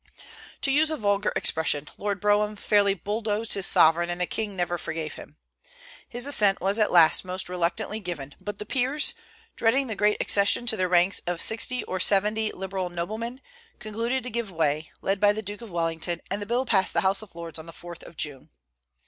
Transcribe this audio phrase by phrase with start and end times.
[0.63, 4.79] To use a vulgar expression, Lord Brougham fairly "bulldozed" his sovereign, and the king never
[4.79, 5.37] forgave him.
[6.09, 9.13] His assent was at last most reluctantly given; but the peers,
[9.55, 13.41] dreading the great accession to their ranks of sixty or severity Liberal noblemen,
[13.77, 17.01] concluded to give way, led by the Duke of Wellington, and the bill passed the
[17.01, 18.49] House of Lords on the 4th of June.